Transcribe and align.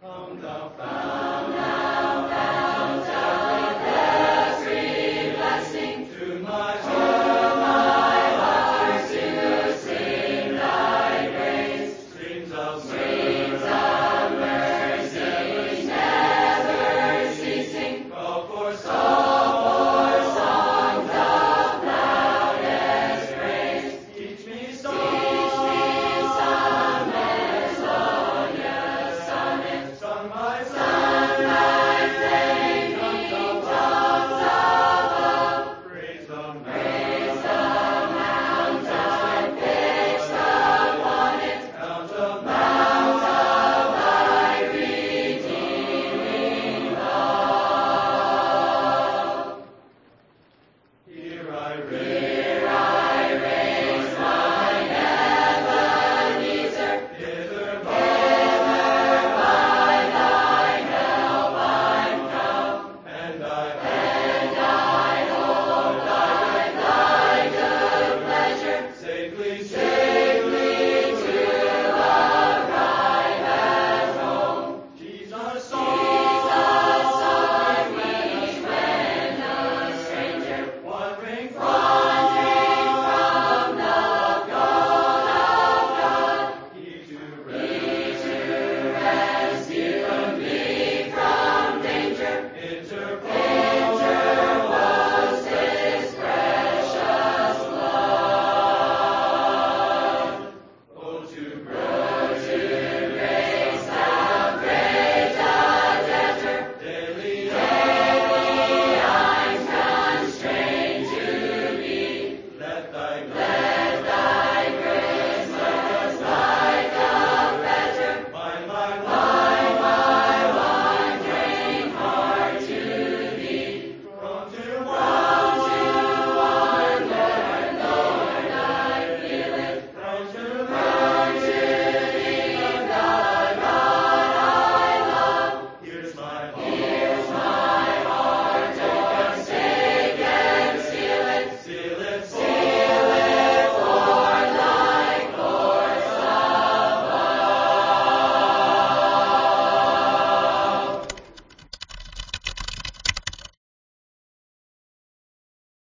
Come 0.00 0.40
the 0.40 0.70
Father. 0.78 1.07